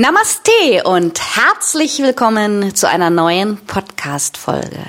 [0.00, 4.82] Namaste und herzlich willkommen zu einer neuen Podcast-Folge.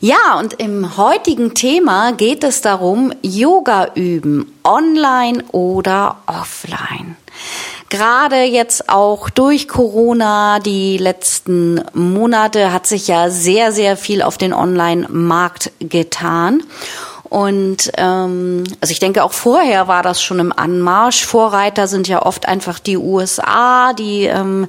[0.00, 7.18] Ja, und im heutigen Thema geht es darum, Yoga üben, online oder offline.
[7.90, 14.38] Gerade jetzt auch durch Corona, die letzten Monate hat sich ja sehr, sehr viel auf
[14.38, 16.62] den Online-Markt getan.
[17.32, 21.24] Und ähm, also ich denke, auch vorher war das schon im Anmarsch.
[21.24, 24.68] Vorreiter sind ja oft einfach die USA, die ähm,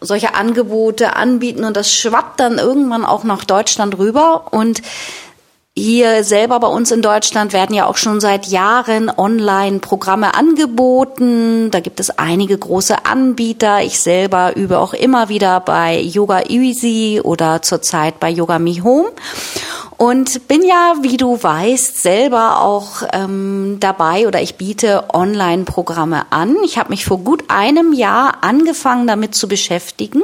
[0.00, 4.82] solche Angebote anbieten und das schwappt dann irgendwann auch nach Deutschland rüber und
[5.78, 11.70] hier selber bei uns in Deutschland werden ja auch schon seit Jahren Online-Programme angeboten.
[11.70, 13.82] Da gibt es einige große Anbieter.
[13.82, 19.10] Ich selber übe auch immer wieder bei Yoga Easy oder zurzeit bei Yoga Me Home.
[19.96, 26.56] Und bin ja, wie du weißt, selber auch ähm, dabei oder ich biete Online-Programme an.
[26.64, 30.22] Ich habe mich vor gut einem Jahr angefangen damit zu beschäftigen.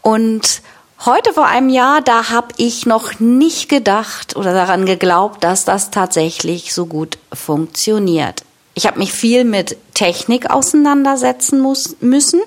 [0.00, 0.62] Und
[1.04, 5.90] heute vor einem Jahr, da habe ich noch nicht gedacht oder daran geglaubt, dass das
[5.90, 8.42] tatsächlich so gut funktioniert.
[8.78, 12.40] Ich habe mich viel mit Technik auseinandersetzen muss, müssen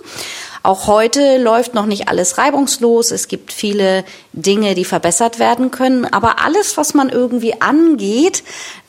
[0.63, 3.11] auch heute läuft noch nicht alles reibungslos.
[3.11, 6.05] Es gibt viele Dinge, die verbessert werden können.
[6.05, 8.43] Aber alles, was man irgendwie angeht,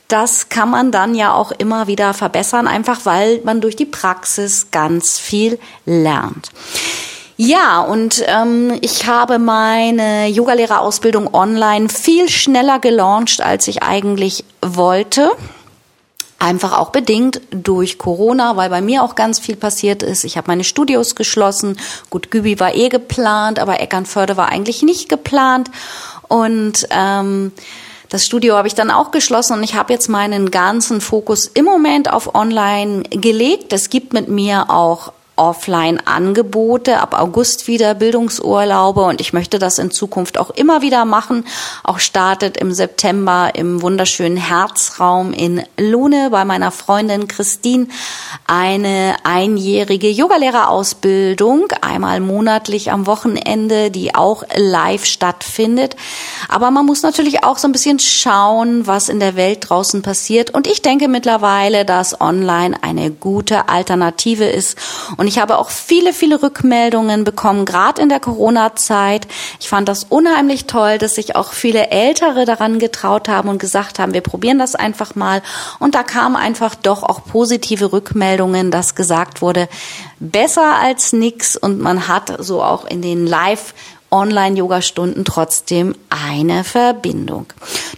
[0.07, 4.69] das kann man dann ja auch immer wieder verbessern, einfach weil man durch die Praxis
[4.69, 6.51] ganz viel lernt.
[7.35, 15.31] Ja, und ähm, ich habe meine Yogalehrerausbildung online viel schneller gelauncht, als ich eigentlich wollte.
[16.43, 20.25] Einfach auch bedingt durch Corona, weil bei mir auch ganz viel passiert ist.
[20.25, 21.77] Ich habe meine Studios geschlossen.
[22.09, 25.71] Gut, Gübi war eh geplant, aber Eckernförde war eigentlich nicht geplant.
[26.27, 27.53] Und ähm,
[28.09, 31.63] das Studio habe ich dann auch geschlossen und ich habe jetzt meinen ganzen Fokus im
[31.63, 33.71] Moment auf Online gelegt.
[33.71, 39.89] Es gibt mit mir auch Offline-Angebote, ab August wieder Bildungsurlaube und ich möchte das in
[39.89, 41.45] Zukunft auch immer wieder machen.
[41.83, 47.87] Auch startet im September im wunderschönen Herzraum in Lohne bei meiner Freundin Christine
[48.45, 55.95] eine einjährige Yogalehrerausbildung, einmal monatlich am Wochenende, die auch live stattfindet.
[56.47, 60.51] Aber man muss natürlich auch so ein bisschen schauen, was in der Welt draußen passiert
[60.51, 64.77] und ich denke mittlerweile, dass online eine gute Alternative ist
[65.17, 69.27] und ich habe auch viele, viele Rückmeldungen bekommen, gerade in der Corona-Zeit.
[69.59, 73.99] Ich fand das unheimlich toll, dass sich auch viele Ältere daran getraut haben und gesagt
[73.99, 75.41] haben, wir probieren das einfach mal.
[75.79, 79.69] Und da kamen einfach doch auch positive Rückmeldungen, dass gesagt wurde,
[80.19, 81.55] besser als nix.
[81.55, 83.73] Und man hat so auch in den Live
[84.13, 87.47] Online-Yoga-Stunden trotzdem eine Verbindung.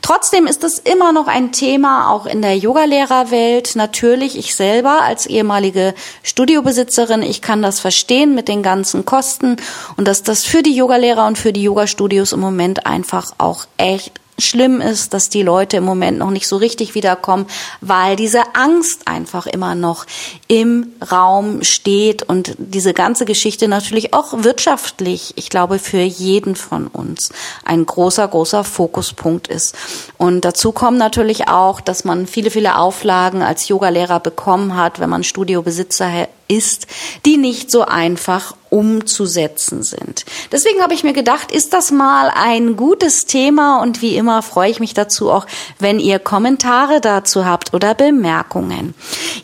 [0.02, 3.76] Trotzdem ist es immer noch ein Thema, auch in der Yogalehrerwelt.
[3.76, 5.94] Natürlich, ich selber als ehemalige
[6.24, 9.58] Studiobesitzerin, ich kann das verstehen mit den ganzen Kosten
[9.98, 14.14] und dass das für die Yogalehrer und für die Yoga-Studios im Moment einfach auch echt
[14.38, 17.46] schlimm ist, dass die Leute im Moment noch nicht so richtig wiederkommen,
[17.82, 20.06] weil diese Angst einfach immer noch
[20.48, 26.88] im Raum steht und diese ganze Geschichte natürlich auch wirtschaftlich, ich glaube, für jeden von
[26.88, 27.32] uns
[27.64, 29.76] ein großer, großer Fokuspunkt ist.
[30.18, 35.10] Und dazu kommt natürlich auch, dass man viele, viele Auflagen als Yogalehrer bekommen hat, wenn
[35.10, 36.88] man Studiobesitzer ist,
[37.26, 40.26] die nicht so einfach umzusetzen sind.
[40.52, 44.70] Deswegen habe ich mir gedacht, ist das mal ein gutes Thema und wie immer freue
[44.70, 45.46] ich mich dazu auch,
[45.80, 48.94] wenn ihr Kommentare dazu habt oder Bemerkungen.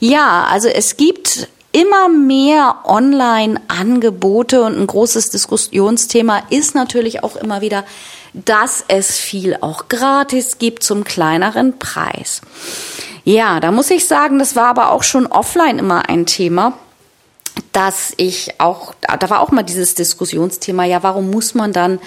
[0.02, 7.62] Ja, also es gibt immer mehr Online-Angebote und ein großes Diskussionsthema ist natürlich auch immer
[7.62, 7.86] wieder,
[8.34, 12.42] dass es viel auch gratis gibt zum kleineren Preis.
[13.24, 16.74] Ja, da muss ich sagen, das war aber auch schon offline immer ein Thema
[17.72, 22.00] dass ich auch, da war auch mal dieses Diskussionsthema, ja, warum muss man dann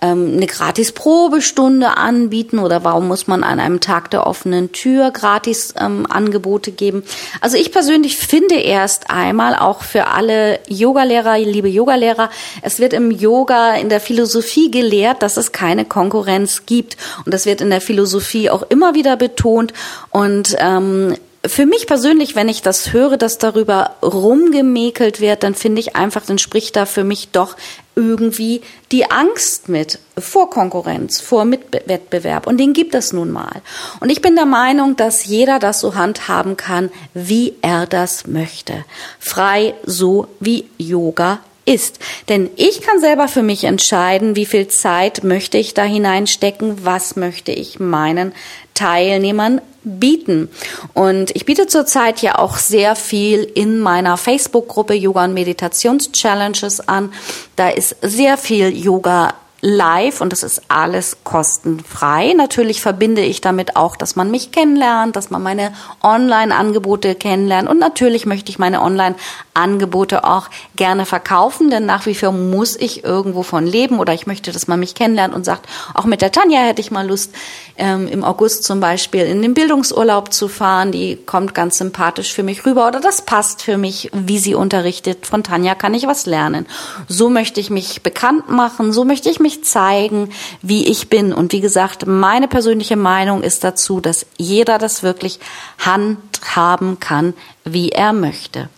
[0.00, 5.10] ähm, eine gratis Probestunde anbieten oder warum muss man an einem Tag der offenen Tür
[5.10, 7.02] gratis ähm, Angebote geben?
[7.40, 12.30] Also ich persönlich finde erst einmal auch für alle Yogalehrer, liebe Yogalehrer,
[12.62, 17.46] es wird im Yoga in der Philosophie gelehrt, dass es keine Konkurrenz gibt und das
[17.46, 19.72] wird in der Philosophie auch immer wieder betont
[20.10, 21.16] und ähm,
[21.48, 26.24] für mich persönlich, wenn ich das höre, dass darüber rumgemäkelt wird, dann finde ich einfach,
[26.24, 27.56] dann spricht da für mich doch
[27.94, 28.62] irgendwie
[28.92, 32.46] die Angst mit vor Konkurrenz, vor Mitwettbewerb.
[32.46, 33.62] Und den gibt es nun mal.
[34.00, 38.84] Und ich bin der Meinung, dass jeder das so handhaben kann, wie er das möchte.
[39.18, 41.98] Frei, so wie Yoga ist.
[42.28, 47.14] Denn ich kann selber für mich entscheiden, wie viel Zeit möchte ich da hineinstecken, was
[47.14, 48.32] möchte ich meinen
[48.74, 50.48] Teilnehmern bieten.
[50.94, 57.12] Und ich biete zurzeit ja auch sehr viel in meiner Facebook-Gruppe Yoga und Meditations-Challenges an.
[57.56, 62.32] Da ist sehr viel Yoga live und das ist alles kostenfrei.
[62.34, 65.72] Natürlich verbinde ich damit auch, dass man mich kennenlernt, dass man meine
[66.02, 72.30] Online-Angebote kennenlernt und natürlich möchte ich meine Online-Angebote auch gerne verkaufen, denn nach wie vor
[72.32, 76.04] muss ich irgendwo von leben oder ich möchte, dass man mich kennenlernt und sagt, auch
[76.04, 77.34] mit der Tanja hätte ich mal Lust,
[77.78, 80.92] ähm, im August zum Beispiel in den Bildungsurlaub zu fahren.
[80.92, 85.26] Die kommt ganz sympathisch für mich rüber oder das passt für mich, wie sie unterrichtet.
[85.26, 86.66] Von Tanja kann ich was lernen.
[87.08, 90.28] So möchte ich mich bekannt machen, so möchte ich mich mich zeigen,
[90.60, 91.32] wie ich bin.
[91.32, 95.40] Und wie gesagt, meine persönliche Meinung ist dazu, dass jeder das wirklich
[95.78, 97.32] handhaben kann,
[97.64, 98.68] wie er möchte.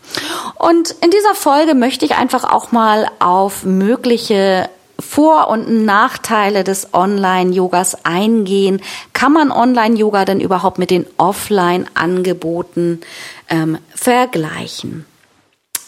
[0.54, 4.70] Und in dieser Folge möchte ich einfach auch mal auf mögliche
[5.00, 8.80] vor- und Nachteile des Online-Yogas eingehen.
[9.12, 13.00] Kann man Online-Yoga denn überhaupt mit den Offline-Angeboten
[13.48, 15.06] ähm, vergleichen?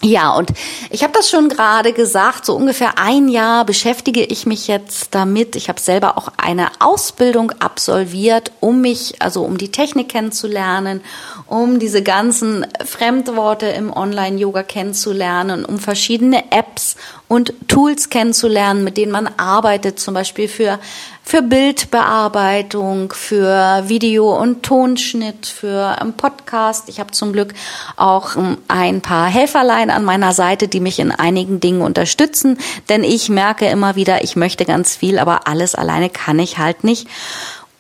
[0.05, 0.53] Ja, und
[0.91, 5.55] ich habe das schon gerade gesagt, so ungefähr ein Jahr beschäftige ich mich jetzt damit.
[5.55, 11.03] Ich habe selber auch eine Ausbildung absolviert, um mich, also um die Technik kennenzulernen,
[11.47, 16.97] um diese ganzen Fremdworte im Online-Yoga kennenzulernen, um verschiedene Apps
[17.29, 20.81] und Tools kennenzulernen, mit denen man arbeitet, zum Beispiel für
[21.25, 26.89] für Bildbearbeitung, für Video- und Tonschnitt, für einen Podcast.
[26.89, 27.55] Ich habe zum Glück
[27.97, 32.59] auch ähm, ein paar Helferlein an meiner Seite, die mich in einigen Dingen unterstützen,
[32.89, 36.85] denn ich merke immer wieder, ich möchte ganz viel, aber alles alleine kann ich halt
[36.85, 37.07] nicht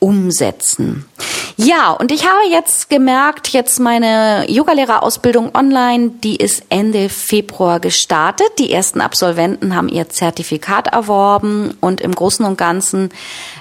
[0.02, 1.06] umsetzen.
[1.56, 8.48] Ja, und ich habe jetzt gemerkt, jetzt meine Yogalehrerausbildung online, die ist Ende Februar gestartet.
[8.58, 13.10] Die ersten Absolventen haben ihr Zertifikat erworben und im Großen und Ganzen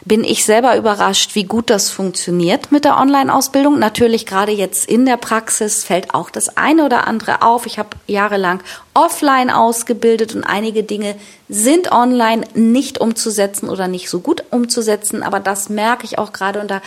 [0.03, 3.77] bin ich selber überrascht, wie gut das funktioniert mit der Online-Ausbildung.
[3.77, 7.67] Natürlich gerade jetzt in der Praxis fällt auch das eine oder andere auf.
[7.67, 8.61] Ich habe jahrelang
[8.93, 11.15] offline ausgebildet und einige Dinge
[11.47, 15.21] sind online nicht umzusetzen oder nicht so gut umzusetzen.
[15.21, 16.81] Aber das merke ich auch gerade und da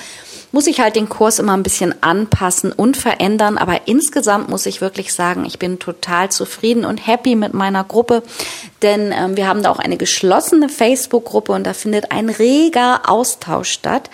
[0.53, 3.59] muss ich halt den Kurs immer ein bisschen anpassen und verändern.
[3.59, 8.23] Aber insgesamt muss ich wirklich sagen, ich bin total zufrieden und happy mit meiner Gruppe,
[8.83, 13.71] denn ähm, wir haben da auch eine geschlossene Facebook-Gruppe und da findet ein reger Austausch
[13.71, 14.11] statt.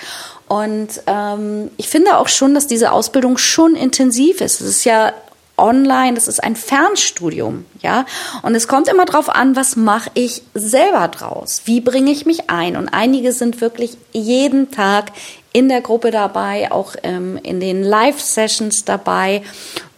[0.48, 4.60] Und ähm, ich finde auch schon, dass diese Ausbildung schon intensiv ist.
[4.60, 5.12] Es ist ja
[5.60, 8.06] online, das ist ein Fernstudium, ja.
[8.42, 11.62] Und es kommt immer darauf an, was mache ich selber draus?
[11.66, 12.76] Wie bringe ich mich ein?
[12.76, 15.12] Und einige sind wirklich jeden Tag
[15.52, 19.42] in der Gruppe dabei, auch ähm, in den Live-Sessions dabei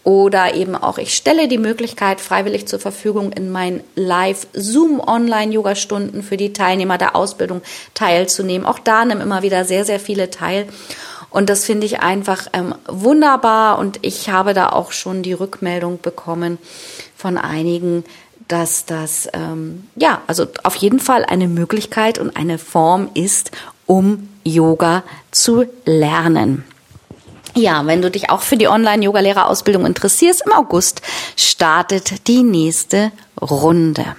[0.04, 6.52] oder eben auch, ich stelle die Möglichkeit freiwillig zur Verfügung, in meinen Live-Zoom-Online-Yoga-Stunden für die
[6.52, 7.62] Teilnehmer der Ausbildung
[7.94, 8.66] teilzunehmen.
[8.66, 10.66] Auch da nehmen immer wieder sehr, sehr viele teil.
[11.32, 13.78] Und das finde ich einfach ähm, wunderbar.
[13.78, 16.58] Und ich habe da auch schon die Rückmeldung bekommen
[17.16, 18.04] von einigen,
[18.48, 23.50] dass das ähm, ja also auf jeden Fall eine Möglichkeit und eine Form ist,
[23.86, 26.64] um Yoga zu lernen.
[27.54, 31.02] Ja, wenn du dich auch für die Online-Yoga-Lehrerausbildung interessierst, im August
[31.36, 34.16] startet die nächste Runde.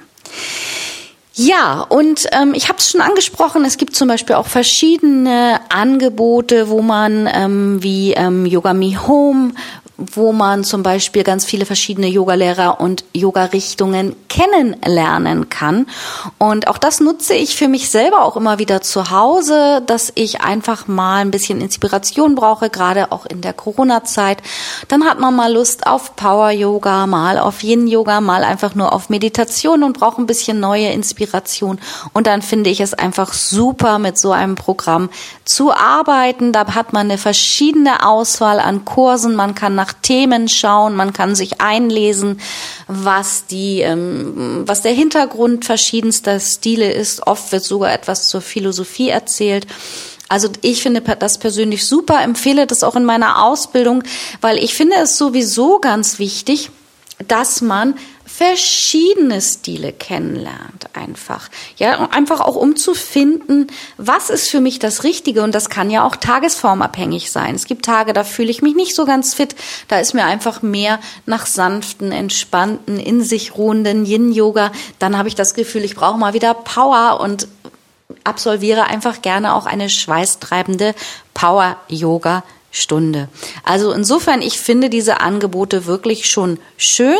[1.36, 6.70] Ja, und ähm, ich habe es schon angesprochen, es gibt zum Beispiel auch verschiedene Angebote,
[6.70, 9.54] wo man ähm, wie ähm, Yoga Me Home,
[9.98, 15.86] wo man zum Beispiel ganz viele verschiedene Yogalehrer und Yoga-Richtungen kennenlernen kann.
[16.40, 20.42] Und auch das nutze ich für mich selber auch immer wieder zu Hause, dass ich
[20.42, 24.42] einfach mal ein bisschen Inspiration brauche, gerade auch in der Corona-Zeit.
[24.88, 29.84] Dann hat man mal Lust auf Power-Yoga, mal auf Yin-Yoga, mal einfach nur auf Meditation
[29.84, 31.80] und braucht ein bisschen neue Inspiration.
[32.14, 35.10] Und dann finde ich es einfach super, mit so einem Programm
[35.46, 36.52] zu arbeiten.
[36.52, 39.36] Da hat man eine verschiedene Auswahl an Kursen.
[39.36, 42.40] Man kann nach Themen schauen, man kann sich einlesen,
[42.88, 47.28] was die, ähm, was der Hintergrund verschiedenster Stile ist.
[47.28, 49.68] Oft wird sogar etwas zur Philosophie erzählt.
[50.30, 54.04] Also ich finde das persönlich super, empfehle das auch in meiner Ausbildung,
[54.40, 56.70] weil ich finde es sowieso ganz wichtig,
[57.28, 57.96] dass man
[58.36, 61.50] verschiedene Stile kennenlernt einfach.
[61.78, 65.92] Ja, einfach auch um zu finden, was ist für mich das Richtige und das kann
[65.92, 67.54] ja auch tagesformabhängig sein.
[67.54, 69.56] Es gibt Tage, da fühle ich mich nicht so ganz fit,
[69.88, 74.72] da ist mir einfach mehr nach sanften, entspannten, in sich ruhenden Yin-Yoga.
[74.98, 77.48] Dann habe ich das Gefühl, ich brauche mal wieder Power und
[78.24, 80.96] absolviere einfach gerne auch eine schweißtreibende
[81.36, 83.30] Power-Yoga Stunde.
[83.64, 87.20] Also insofern, ich finde diese Angebote wirklich schon schön.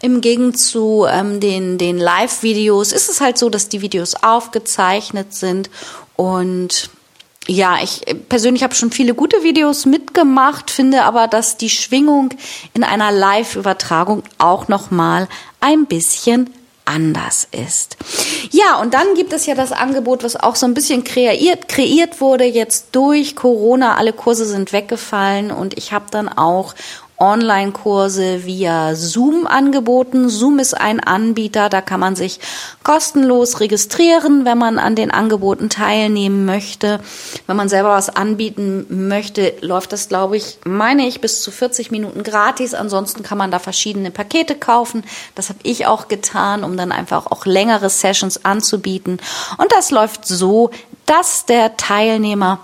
[0.00, 5.34] Im Gegensatz zu ähm, den, den Live-Videos ist es halt so, dass die Videos aufgezeichnet
[5.34, 5.68] sind
[6.16, 6.88] und
[7.48, 12.30] ja, ich persönlich habe schon viele gute Videos mitgemacht, finde aber, dass die Schwingung
[12.72, 15.26] in einer Live-Übertragung auch noch mal
[15.60, 16.50] ein bisschen
[16.84, 17.96] anders ist.
[18.50, 22.20] Ja, und dann gibt es ja das Angebot, was auch so ein bisschen kreiert, kreiert
[22.20, 23.96] wurde jetzt durch Corona.
[23.96, 26.74] Alle Kurse sind weggefallen und ich habe dann auch
[27.22, 30.28] Online-Kurse via Zoom angeboten.
[30.28, 32.40] Zoom ist ein Anbieter, da kann man sich
[32.82, 36.98] kostenlos registrieren, wenn man an den Angeboten teilnehmen möchte.
[37.46, 41.92] Wenn man selber was anbieten möchte, läuft das, glaube ich, meine ich, bis zu 40
[41.92, 42.74] Minuten gratis.
[42.74, 45.04] Ansonsten kann man da verschiedene Pakete kaufen.
[45.36, 49.20] Das habe ich auch getan, um dann einfach auch längere Sessions anzubieten.
[49.58, 50.70] Und das läuft so,
[51.06, 52.58] dass der Teilnehmer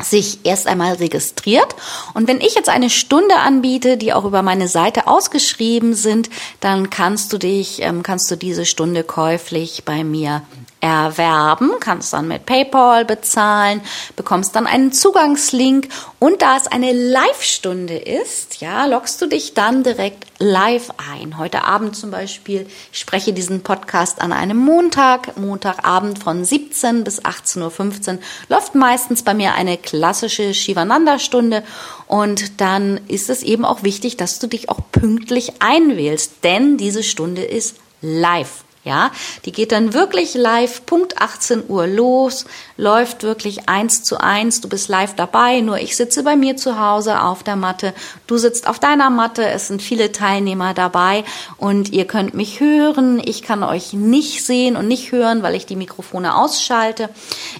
[0.00, 1.74] sich erst einmal registriert.
[2.14, 6.90] Und wenn ich jetzt eine Stunde anbiete, die auch über meine Seite ausgeschrieben sind, dann
[6.90, 10.42] kannst du dich, ähm, kannst du diese Stunde käuflich bei mir
[10.84, 13.80] erwerben, kannst dann mit PayPal bezahlen,
[14.16, 15.88] bekommst dann einen Zugangslink
[16.18, 21.38] und da es eine Live-Stunde ist, ja, loggst du dich dann direkt live ein.
[21.38, 27.22] Heute Abend zum Beispiel, ich spreche diesen Podcast an einem Montag, Montagabend von 17 bis
[27.22, 28.18] 18.15 Uhr,
[28.50, 31.62] läuft meistens bei mir eine klassische Shivananda-Stunde
[32.08, 37.02] und dann ist es eben auch wichtig, dass du dich auch pünktlich einwählst, denn diese
[37.02, 38.63] Stunde ist live.
[38.84, 39.10] Ja,
[39.46, 42.44] die geht dann wirklich live, Punkt 18 Uhr los,
[42.76, 44.60] läuft wirklich eins zu eins.
[44.60, 47.94] Du bist live dabei, nur ich sitze bei mir zu Hause auf der Matte.
[48.26, 49.46] Du sitzt auf deiner Matte.
[49.46, 51.24] Es sind viele Teilnehmer dabei
[51.56, 53.22] und ihr könnt mich hören.
[53.24, 57.08] Ich kann euch nicht sehen und nicht hören, weil ich die Mikrofone ausschalte.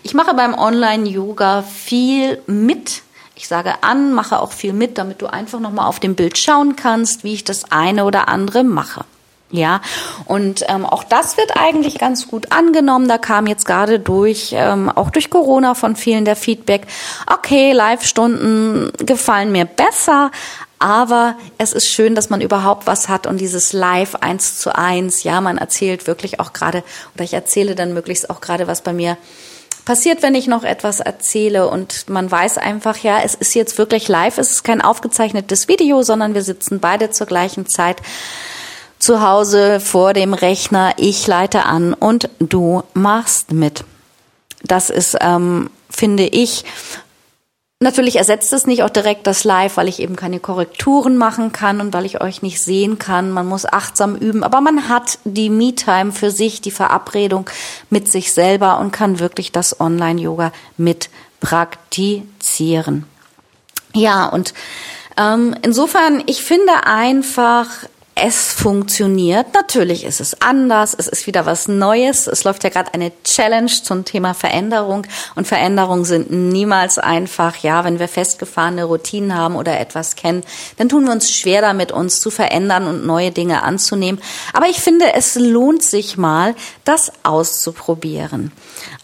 [0.02, 3.00] Ich mache beim Online-Yoga viel mit.
[3.34, 6.76] Ich sage an, mache auch viel mit, damit du einfach nochmal auf dem Bild schauen
[6.76, 9.06] kannst, wie ich das eine oder andere mache.
[9.54, 9.82] Ja,
[10.24, 13.06] und ähm, auch das wird eigentlich ganz gut angenommen.
[13.06, 16.88] Da kam jetzt gerade durch, ähm, auch durch Corona von vielen der Feedback,
[17.32, 20.32] okay, Live-Stunden gefallen mir besser,
[20.80, 25.22] aber es ist schön, dass man überhaupt was hat und dieses Live eins zu eins,
[25.22, 26.82] ja, man erzählt wirklich auch gerade,
[27.14, 29.16] oder ich erzähle dann möglichst auch gerade, was bei mir
[29.84, 31.68] passiert, wenn ich noch etwas erzähle.
[31.68, 36.02] Und man weiß einfach, ja, es ist jetzt wirklich live, es ist kein aufgezeichnetes Video,
[36.02, 37.98] sondern wir sitzen beide zur gleichen Zeit
[39.04, 43.84] zu Hause vor dem Rechner, ich leite an und du machst mit.
[44.62, 46.64] Das ist, ähm, finde ich,
[47.80, 51.82] Natürlich ersetzt es nicht auch direkt das Live, weil ich eben keine Korrekturen machen kann
[51.82, 53.30] und weil ich euch nicht sehen kann.
[53.30, 57.50] Man muss achtsam üben, aber man hat die Me-Time für sich, die Verabredung
[57.90, 63.04] mit sich selber und kann wirklich das Online-Yoga mit praktizieren.
[63.92, 64.54] Ja, und
[65.16, 67.68] ähm, insofern, ich finde einfach,
[68.16, 69.54] es funktioniert.
[69.54, 72.28] Natürlich ist es anders, es ist wieder was Neues.
[72.28, 75.04] Es läuft ja gerade eine Challenge zum Thema Veränderung
[75.34, 77.56] und Veränderungen sind niemals einfach.
[77.56, 80.44] Ja, wenn wir festgefahrene Routinen haben oder etwas kennen,
[80.76, 84.20] dann tun wir uns schwer damit, uns zu verändern und neue Dinge anzunehmen.
[84.52, 86.54] Aber ich finde, es lohnt sich mal,
[86.84, 88.52] das auszuprobieren.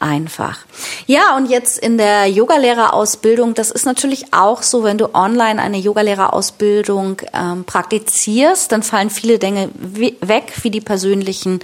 [0.03, 0.61] Einfach.
[1.07, 5.77] Ja, und jetzt in der Yogalehrerausbildung, das ist natürlich auch so, wenn du online eine
[5.77, 11.61] Yogalehrerausbildung ähm, praktizierst, dann fallen viele Dinge weg, wie die persönlichen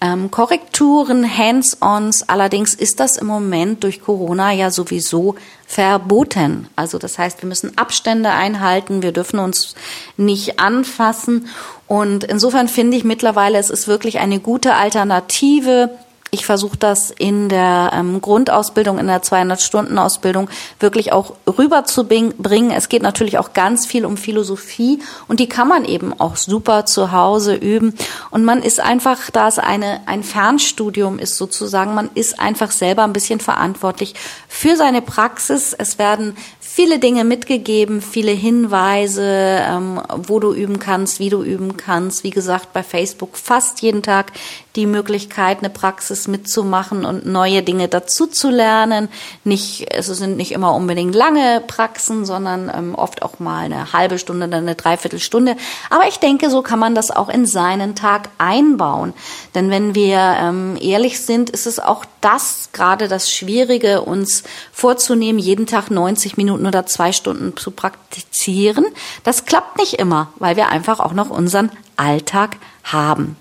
[0.00, 2.28] ähm, Korrekturen, Hands-ons.
[2.28, 6.66] Allerdings ist das im Moment durch Corona ja sowieso verboten.
[6.74, 9.76] Also das heißt, wir müssen Abstände einhalten, wir dürfen uns
[10.16, 11.46] nicht anfassen.
[11.86, 15.90] Und insofern finde ich mittlerweile, es ist wirklich eine gute Alternative
[16.30, 22.70] ich versuche das in der ähm, Grundausbildung, in der 200-Stunden-Ausbildung wirklich auch rüberzubringen.
[22.72, 26.84] Es geht natürlich auch ganz viel um Philosophie und die kann man eben auch super
[26.84, 27.94] zu Hause üben.
[28.30, 33.04] Und man ist einfach, da es eine, ein Fernstudium ist sozusagen, man ist einfach selber
[33.04, 34.14] ein bisschen verantwortlich
[34.48, 35.72] für seine Praxis.
[35.72, 36.36] Es werden
[36.76, 42.22] viele Dinge mitgegeben, viele Hinweise, ähm, wo du üben kannst, wie du üben kannst.
[42.22, 44.32] Wie gesagt, bei Facebook fast jeden Tag
[44.76, 49.08] die Möglichkeit, eine Praxis mitzumachen und neue Dinge dazu zu lernen.
[49.44, 54.18] Nicht, es sind nicht immer unbedingt lange Praxen, sondern ähm, oft auch mal eine halbe
[54.18, 55.56] Stunde, dann eine Dreiviertelstunde.
[55.90, 59.14] Aber ich denke, so kann man das auch in seinen Tag einbauen.
[59.54, 64.42] Denn wenn wir ähm, ehrlich sind, ist es auch das gerade das Schwierige, uns
[64.72, 68.84] vorzunehmen, jeden Tag 90 Minuten oder zwei Stunden zu praktizieren.
[69.24, 73.36] Das klappt nicht immer, weil wir einfach auch noch unseren Alltag haben.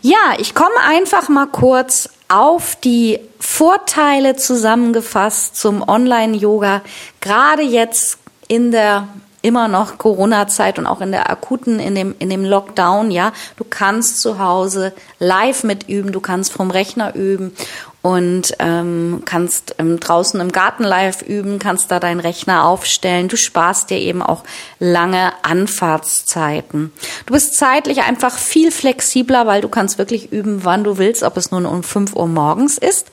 [0.00, 6.82] Ja, ich komme einfach mal kurz auf die Vorteile zusammengefasst zum Online-Yoga,
[7.20, 8.18] gerade jetzt
[8.48, 9.08] in der
[9.42, 13.32] immer noch Corona-Zeit und auch in der akuten, in dem, in dem Lockdown, ja.
[13.56, 17.54] Du kannst zu Hause live mitüben, du kannst vom Rechner üben
[18.02, 23.28] und ähm, kannst ähm, draußen im Garten live üben, kannst da deinen Rechner aufstellen.
[23.28, 24.42] Du sparst dir eben auch
[24.80, 26.92] lange Anfahrtszeiten.
[27.26, 31.36] Du bist zeitlich einfach viel flexibler, weil du kannst wirklich üben, wann du willst, ob
[31.36, 33.06] es nun um 5 Uhr morgens ist.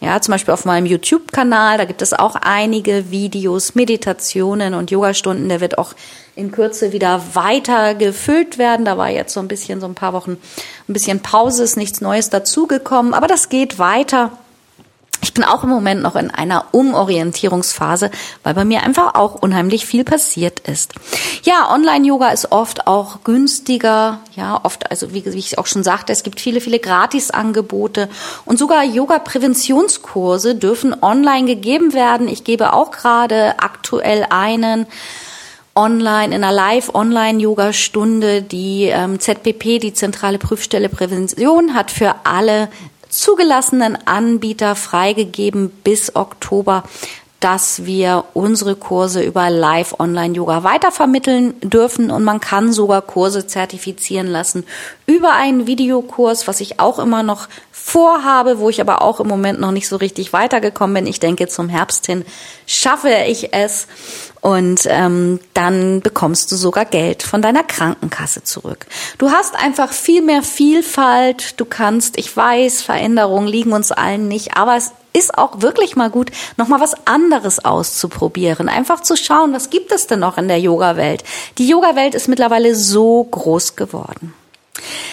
[0.00, 5.48] Ja, zum Beispiel auf meinem YouTube-Kanal, da gibt es auch einige Videos, Meditationen und Yogastunden.
[5.48, 5.92] Der wird auch
[6.36, 8.84] in Kürze wieder weiter gefüllt werden.
[8.84, 10.36] Da war jetzt so ein bisschen, so ein paar Wochen
[10.88, 14.30] ein bisschen Pause, ist nichts Neues dazugekommen, aber das geht weiter.
[15.20, 18.10] Ich bin auch im Moment noch in einer Umorientierungsphase,
[18.42, 20.94] weil bei mir einfach auch unheimlich viel passiert ist.
[21.42, 24.20] Ja, Online-Yoga ist oft auch günstiger.
[24.36, 28.08] Ja, oft, also wie, wie ich auch schon sagte, es gibt viele, viele Gratisangebote
[28.44, 32.28] und sogar Yoga-Präventionskurse dürfen online gegeben werden.
[32.28, 34.86] Ich gebe auch gerade aktuell einen
[35.78, 38.42] online, in einer Live-Online-Yoga-Stunde.
[38.42, 42.68] Die ähm, ZPP, die Zentrale Prüfstelle Prävention, hat für alle
[43.08, 46.84] zugelassenen Anbieter freigegeben bis Oktober
[47.40, 52.10] dass wir unsere Kurse über Live-Online-Yoga weitervermitteln dürfen.
[52.10, 54.64] Und man kann sogar Kurse zertifizieren lassen
[55.06, 57.48] über einen Videokurs, was ich auch immer noch
[57.88, 61.06] vorhabe, wo ich aber auch im Moment noch nicht so richtig weitergekommen bin.
[61.06, 62.24] Ich denke, zum Herbst hin
[62.66, 63.86] schaffe ich es
[64.42, 68.84] und ähm, dann bekommst du sogar Geld von deiner Krankenkasse zurück.
[69.16, 71.58] Du hast einfach viel mehr Vielfalt.
[71.58, 76.10] Du kannst, ich weiß, Veränderungen liegen uns allen nicht, aber es ist auch wirklich mal
[76.10, 78.68] gut, nochmal was anderes auszuprobieren.
[78.68, 81.24] Einfach zu schauen, was gibt es denn noch in der Yoga-Welt?
[81.56, 84.34] Die Yoga-Welt ist mittlerweile so groß geworden.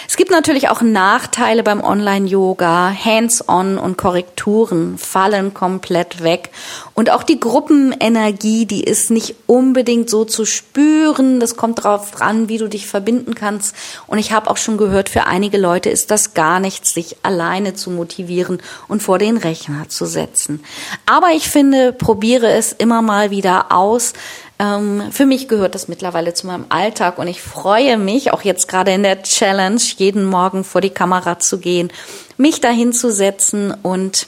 [0.08, 2.93] Es gibt natürlich auch Nachteile beim Online-Yoga.
[2.93, 6.51] Hands-on und Korrekturen fallen komplett weg.
[6.93, 11.39] Und auch die Gruppenenergie, die ist nicht unbedingt so zu spüren.
[11.39, 13.75] Das kommt darauf an, wie du dich verbinden kannst.
[14.08, 17.73] Und ich habe auch schon gehört, für einige Leute ist das gar nichts, sich alleine
[17.73, 20.63] zu motivieren und vor den Rechner zu setzen.
[21.06, 24.13] Aber ich finde, probiere es immer mal wieder aus
[24.57, 28.93] für mich gehört das mittlerweile zu meinem Alltag und ich freue mich, auch jetzt gerade
[28.93, 31.91] in der Challenge, jeden Morgen vor die Kamera zu gehen,
[32.37, 34.27] mich dahin zu setzen und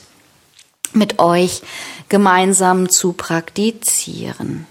[0.92, 1.62] mit euch
[2.08, 4.66] gemeinsam zu praktizieren.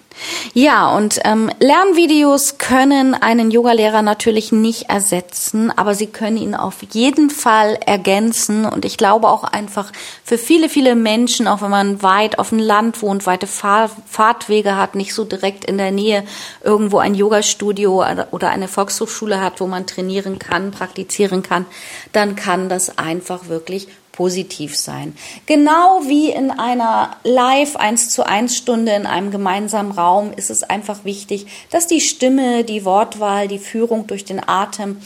[0.53, 6.77] Ja, und ähm, Lernvideos können einen Yogalehrer natürlich nicht ersetzen, aber sie können ihn auf
[6.91, 8.65] jeden Fall ergänzen.
[8.65, 9.91] Und ich glaube auch einfach
[10.23, 14.75] für viele, viele Menschen, auch wenn man weit auf dem Land wohnt, weite Fahr Fahrtwege
[14.75, 16.23] hat, nicht so direkt in der Nähe
[16.63, 21.65] irgendwo ein Yogastudio oder eine Volkshochschule hat, wo man trainieren kann, praktizieren kann,
[22.13, 25.15] dann kann das einfach wirklich positiv sein.
[25.45, 30.63] Genau wie in einer Live 1 zu 1 Stunde in einem gemeinsamen Raum ist es
[30.63, 34.97] einfach wichtig, dass die Stimme, die Wortwahl, die Führung durch den Atem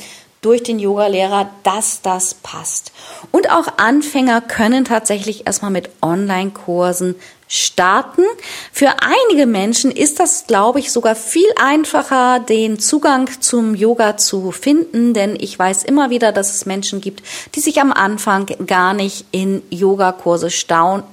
[0.41, 2.91] durch den Yogalehrer, dass das passt.
[3.31, 7.13] Und auch Anfänger können tatsächlich erstmal mit Online-Kursen
[7.51, 8.23] starten.
[8.71, 14.51] Für einige Menschen ist das, glaube ich, sogar viel einfacher, den Zugang zum Yoga zu
[14.51, 18.93] finden, denn ich weiß immer wieder, dass es Menschen gibt, die sich am Anfang gar
[18.93, 20.47] nicht in Yogakurse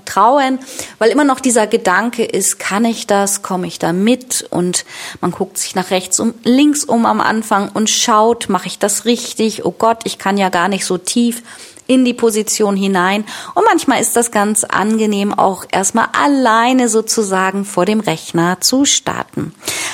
[0.04, 0.60] trauen,
[0.98, 4.84] weil immer noch dieser Gedanke ist, kann ich das, komme ich da mit und
[5.20, 9.06] man guckt sich nach rechts und links um am Anfang und schaut, mache ich das
[9.06, 9.64] richtig?
[9.64, 11.42] Oh Gott, ich kann ja gar nicht so tief
[11.88, 13.24] in die Position hinein.
[13.54, 19.52] Und manchmal ist das ganz angenehm, auch erstmal alleine sozusagen vor dem Rechner zu starten.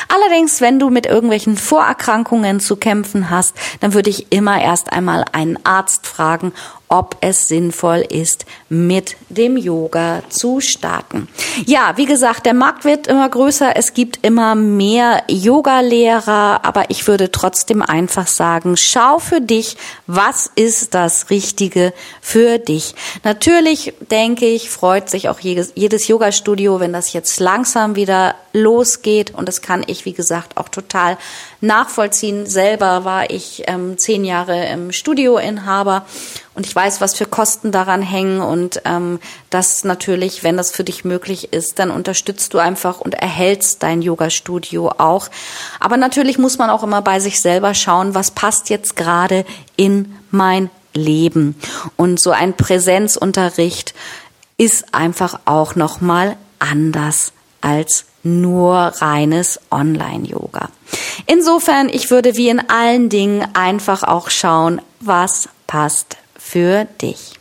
[0.08, 5.24] Allerdings, wenn du mit irgendwelchen Vorerkrankungen zu kämpfen hast, dann würde ich immer erst einmal
[5.32, 6.52] einen Arzt fragen,
[6.94, 11.26] ob es sinnvoll ist, mit dem Yoga zu starten.
[11.66, 17.08] Ja, wie gesagt, der Markt wird immer größer, es gibt immer mehr Yoga-Lehrer, aber ich
[17.08, 19.76] würde trotzdem einfach sagen, schau für dich,
[20.06, 22.94] was ist das Richtige für dich.
[23.24, 29.34] Natürlich denke ich, freut sich auch jedes, jedes Yoga-Studio, wenn das jetzt langsam wieder losgeht.
[29.34, 31.18] Und das kann ich, wie gesagt, auch total
[31.60, 32.46] nachvollziehen.
[32.46, 36.06] Selber war ich ähm, zehn Jahre im Studioinhaber
[36.54, 39.18] und ich weiß, was für Kosten daran hängen und ähm,
[39.50, 44.02] das natürlich, wenn das für dich möglich ist, dann unterstützt du einfach und erhältst dein
[44.02, 45.28] Yoga-Studio auch.
[45.80, 49.44] Aber natürlich muss man auch immer bei sich selber schauen, was passt jetzt gerade
[49.76, 51.56] in mein Leben.
[51.96, 53.94] Und so ein Präsenzunterricht
[54.56, 60.70] ist einfach auch nochmal anders als nur reines Online-Yoga.
[61.26, 67.34] Insofern, ich würde wie in allen Dingen einfach auch schauen, was passt für dich.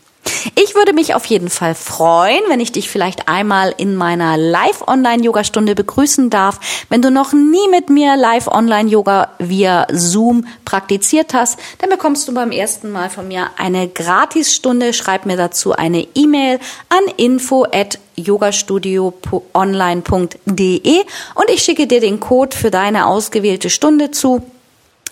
[0.56, 5.75] Ich würde mich auf jeden Fall freuen, wenn ich dich vielleicht einmal in meiner Live-Online-Yoga-Stunde
[5.75, 6.60] begrüßen darf.
[6.89, 12.51] Wenn du noch nie mit mir Live-Online-Yoga via Zoom praktiziert hast, dann bekommst du beim
[12.51, 14.93] ersten Mal von mir eine Gratisstunde.
[14.93, 20.99] Schreib mir dazu eine E-Mail an info at yogastudioonline.de
[21.36, 24.43] und ich schicke dir den Code für deine ausgewählte Stunde zu.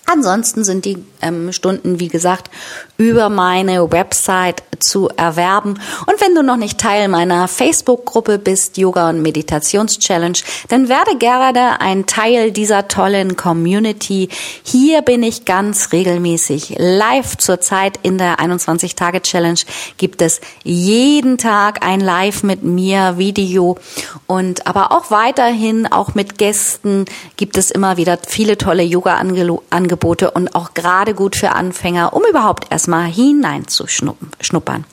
[0.05, 2.49] Ansonsten sind die ähm, Stunden, wie gesagt,
[2.97, 5.79] über meine Website zu erwerben.
[6.07, 10.37] Und wenn du noch nicht Teil meiner Facebook-Gruppe bist, Yoga und Meditations-Challenge,
[10.69, 14.29] dann werde gerne ein Teil dieser tollen Community.
[14.63, 17.37] Hier bin ich ganz regelmäßig live.
[17.37, 19.59] Zurzeit in der 21-Tage-Challenge
[19.97, 23.77] gibt es jeden Tag ein Live mit mir, Video
[24.27, 27.05] und aber auch weiterhin, auch mit Gästen,
[27.37, 32.71] gibt es immer wieder viele tolle Yoga-Angebote und auch gerade gut für Anfänger, um überhaupt
[32.81, 34.85] erstmal hineinzuschnuppern.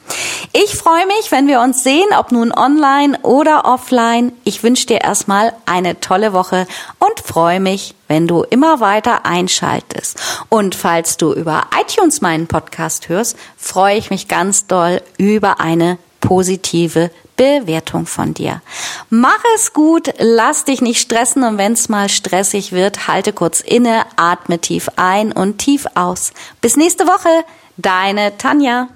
[0.52, 4.32] Ich freue mich, wenn wir uns sehen, ob nun online oder offline.
[4.44, 6.66] Ich wünsche dir erstmal eine tolle Woche
[6.98, 10.20] und freue mich, wenn du immer weiter einschaltest.
[10.50, 15.96] Und falls du über iTunes meinen Podcast hörst, freue ich mich ganz doll über eine
[16.20, 18.60] positive Bewertung von dir.
[19.08, 23.60] Mach es gut, lass dich nicht stressen und wenn es mal stressig wird, halte kurz
[23.60, 26.32] inne, atme tief ein und tief aus.
[26.60, 27.44] Bis nächste Woche,
[27.78, 28.88] deine Tanja.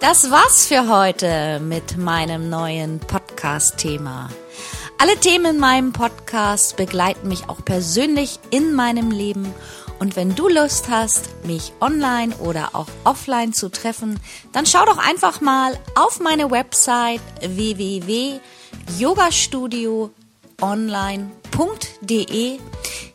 [0.00, 4.28] Das war's für heute mit meinem neuen Podcast-Thema.
[4.98, 9.54] Alle Themen in meinem Podcast begleiten mich auch persönlich in meinem Leben
[10.00, 14.18] und wenn du Lust hast, mich online oder auch offline zu treffen,
[14.52, 17.20] dann schau doch einfach mal auf meine Website
[20.60, 22.58] www.yogastudioonline.de.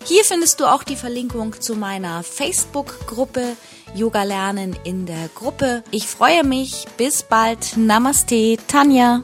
[0.03, 3.55] Hier findest du auch die Verlinkung zu meiner Facebook-Gruppe
[3.95, 5.83] Yoga lernen in der Gruppe.
[5.91, 6.85] Ich freue mich.
[6.97, 7.77] Bis bald.
[7.77, 9.23] Namaste, Tanja.